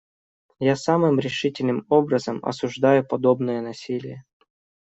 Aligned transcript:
Я 0.71 0.75
самым 0.77 1.19
решительным 1.19 1.85
образом 1.87 2.43
осуждаю 2.43 3.05
подобное 3.05 3.61
насилие. 3.61 4.25